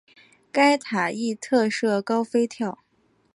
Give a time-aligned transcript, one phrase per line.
[0.51, 2.79] 该塔亦特设高飞跳。